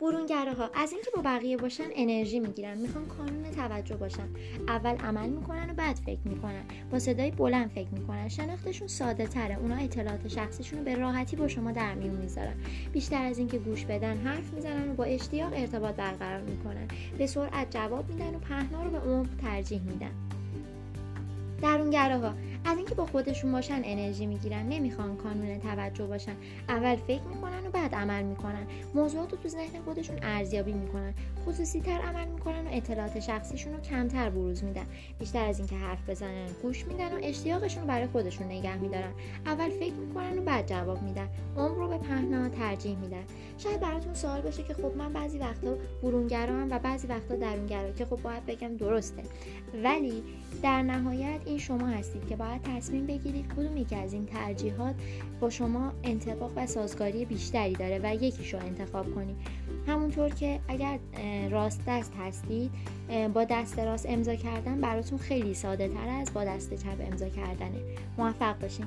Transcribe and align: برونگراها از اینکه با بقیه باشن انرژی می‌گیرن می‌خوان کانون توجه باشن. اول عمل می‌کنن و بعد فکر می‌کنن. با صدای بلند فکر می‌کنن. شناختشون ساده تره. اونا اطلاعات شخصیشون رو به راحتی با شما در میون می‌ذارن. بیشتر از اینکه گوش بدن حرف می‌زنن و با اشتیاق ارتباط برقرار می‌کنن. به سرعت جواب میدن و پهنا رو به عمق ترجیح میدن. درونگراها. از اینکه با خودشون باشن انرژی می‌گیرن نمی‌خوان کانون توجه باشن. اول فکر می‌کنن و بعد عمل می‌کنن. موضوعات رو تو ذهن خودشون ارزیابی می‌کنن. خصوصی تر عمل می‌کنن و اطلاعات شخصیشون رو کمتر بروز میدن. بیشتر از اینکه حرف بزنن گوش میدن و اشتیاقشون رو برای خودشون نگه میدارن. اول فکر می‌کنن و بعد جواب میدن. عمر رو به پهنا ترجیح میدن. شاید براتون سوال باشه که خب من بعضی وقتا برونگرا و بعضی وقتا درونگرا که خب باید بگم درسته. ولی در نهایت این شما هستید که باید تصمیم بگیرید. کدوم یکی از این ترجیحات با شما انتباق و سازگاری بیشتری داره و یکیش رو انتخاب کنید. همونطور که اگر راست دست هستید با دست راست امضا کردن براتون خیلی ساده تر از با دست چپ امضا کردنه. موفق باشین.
برونگراها 0.00 0.70
از 0.74 0.92
اینکه 0.92 1.10
با 1.16 1.22
بقیه 1.22 1.56
باشن 1.56 1.84
انرژی 1.96 2.40
می‌گیرن 2.40 2.78
می‌خوان 2.78 3.06
کانون 3.06 3.50
توجه 3.50 3.96
باشن. 3.96 4.28
اول 4.68 4.96
عمل 4.96 5.28
می‌کنن 5.28 5.70
و 5.70 5.74
بعد 5.74 5.96
فکر 5.96 6.20
می‌کنن. 6.24 6.62
با 6.90 6.98
صدای 6.98 7.30
بلند 7.30 7.70
فکر 7.70 7.88
می‌کنن. 7.88 8.28
شناختشون 8.28 8.88
ساده 8.88 9.26
تره. 9.26 9.58
اونا 9.58 9.76
اطلاعات 9.76 10.28
شخصیشون 10.28 10.78
رو 10.78 10.84
به 10.84 10.94
راحتی 10.94 11.36
با 11.36 11.48
شما 11.48 11.72
در 11.72 11.94
میون 11.94 12.16
می‌ذارن. 12.16 12.54
بیشتر 12.92 13.24
از 13.24 13.38
اینکه 13.38 13.58
گوش 13.58 13.84
بدن 13.84 14.16
حرف 14.16 14.54
می‌زنن 14.54 14.90
و 14.90 14.94
با 14.94 15.04
اشتیاق 15.04 15.52
ارتباط 15.54 15.94
برقرار 15.94 16.40
می‌کنن. 16.40 16.88
به 17.18 17.26
سرعت 17.26 17.70
جواب 17.70 18.08
میدن 18.08 18.34
و 18.34 18.38
پهنا 18.38 18.82
رو 18.82 18.90
به 18.90 18.98
عمق 18.98 19.28
ترجیح 19.42 19.80
میدن. 19.82 20.12
درونگراها. 21.62 22.34
از 22.64 22.76
اینکه 22.76 22.94
با 22.94 23.05
خودشون 23.26 23.52
باشن 23.52 23.80
انرژی 23.84 24.26
می‌گیرن 24.26 24.68
نمی‌خوان 24.68 25.16
کانون 25.16 25.58
توجه 25.58 26.06
باشن. 26.06 26.32
اول 26.68 26.96
فکر 26.96 27.22
می‌کنن 27.22 27.66
و 27.66 27.70
بعد 27.70 27.94
عمل 27.94 28.22
می‌کنن. 28.22 28.66
موضوعات 28.94 29.32
رو 29.32 29.38
تو 29.38 29.48
ذهن 29.48 29.82
خودشون 29.84 30.16
ارزیابی 30.22 30.72
می‌کنن. 30.72 31.14
خصوصی 31.46 31.80
تر 31.80 32.00
عمل 32.00 32.28
می‌کنن 32.28 32.66
و 32.66 32.68
اطلاعات 32.72 33.20
شخصیشون 33.20 33.72
رو 33.72 33.80
کمتر 33.80 34.30
بروز 34.30 34.64
میدن. 34.64 34.86
بیشتر 35.18 35.44
از 35.44 35.58
اینکه 35.58 35.76
حرف 35.76 36.10
بزنن 36.10 36.46
گوش 36.62 36.84
میدن 36.84 37.12
و 37.12 37.18
اشتیاقشون 37.22 37.82
رو 37.82 37.88
برای 37.88 38.06
خودشون 38.06 38.46
نگه 38.46 38.76
میدارن. 38.76 39.12
اول 39.46 39.70
فکر 39.70 39.94
می‌کنن 39.94 40.38
و 40.38 40.42
بعد 40.42 40.66
جواب 40.66 41.02
میدن. 41.02 41.28
عمر 41.56 41.76
رو 41.76 41.88
به 41.88 41.98
پهنا 41.98 42.48
ترجیح 42.48 42.96
میدن. 42.98 43.24
شاید 43.58 43.80
براتون 43.80 44.14
سوال 44.14 44.40
باشه 44.40 44.62
که 44.62 44.74
خب 44.74 44.96
من 44.96 45.12
بعضی 45.12 45.38
وقتا 45.38 45.76
برونگرا 46.02 46.66
و 46.70 46.78
بعضی 46.78 47.06
وقتا 47.06 47.36
درونگرا 47.36 47.92
که 47.92 48.04
خب 48.04 48.22
باید 48.22 48.46
بگم 48.46 48.76
درسته. 48.76 49.22
ولی 49.84 50.22
در 50.62 50.82
نهایت 50.82 51.40
این 51.46 51.58
شما 51.58 51.86
هستید 51.86 52.26
که 52.26 52.36
باید 52.36 52.62
تصمیم 52.62 53.06
بگیرید. 53.18 53.52
کدوم 53.52 53.76
یکی 53.76 53.96
از 53.96 54.12
این 54.12 54.26
ترجیحات 54.26 54.94
با 55.40 55.50
شما 55.50 55.92
انتباق 56.04 56.52
و 56.56 56.66
سازگاری 56.66 57.24
بیشتری 57.24 57.72
داره 57.72 58.00
و 58.02 58.14
یکیش 58.14 58.54
رو 58.54 58.60
انتخاب 58.60 59.14
کنید. 59.14 59.36
همونطور 59.86 60.28
که 60.28 60.60
اگر 60.68 60.98
راست 61.50 61.80
دست 61.86 62.12
هستید 62.20 62.70
با 63.34 63.44
دست 63.44 63.78
راست 63.78 64.06
امضا 64.08 64.34
کردن 64.34 64.80
براتون 64.80 65.18
خیلی 65.18 65.54
ساده 65.54 65.88
تر 65.88 66.08
از 66.08 66.34
با 66.34 66.44
دست 66.44 66.74
چپ 66.74 66.96
امضا 67.12 67.28
کردنه. 67.28 67.80
موفق 68.18 68.58
باشین. 68.58 68.86